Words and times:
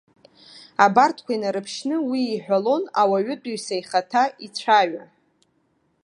Абарҭқәа 0.85 1.31
инарыԥшьны 1.33 1.97
уи 2.09 2.21
иҳәалон 2.35 2.83
ауаҩытәыҩса 3.01 3.75
ихаҭа 3.79 4.23
ицәаҩа. 4.45 5.05